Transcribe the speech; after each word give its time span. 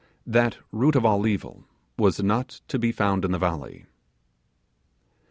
'That 0.25 0.57
root 0.71 0.95
of 0.95 1.05
all 1.05 1.27
evil' 1.27 1.63
was 1.95 2.23
not 2.23 2.59
to 2.67 2.79
be 2.79 2.91
found 2.91 3.23
in 3.23 3.29
the 3.31 3.37
valley. 3.37 3.85